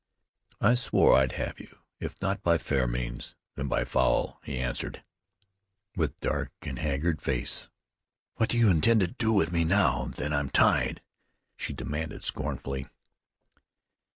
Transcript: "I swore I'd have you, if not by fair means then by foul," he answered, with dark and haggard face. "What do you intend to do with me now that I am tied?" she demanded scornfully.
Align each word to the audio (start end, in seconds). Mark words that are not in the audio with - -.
"I 0.59 0.73
swore 0.73 1.15
I'd 1.15 1.33
have 1.33 1.59
you, 1.59 1.77
if 1.99 2.19
not 2.23 2.41
by 2.41 2.57
fair 2.57 2.87
means 2.87 3.35
then 3.53 3.67
by 3.67 3.83
foul," 3.85 4.39
he 4.43 4.57
answered, 4.57 5.03
with 5.95 6.19
dark 6.21 6.51
and 6.63 6.79
haggard 6.79 7.21
face. 7.21 7.69
"What 8.37 8.49
do 8.49 8.57
you 8.57 8.69
intend 8.71 9.01
to 9.01 9.07
do 9.09 9.31
with 9.31 9.51
me 9.51 9.63
now 9.63 10.05
that 10.05 10.33
I 10.33 10.39
am 10.39 10.49
tied?" 10.49 11.03
she 11.55 11.71
demanded 11.73 12.23
scornfully. 12.23 12.87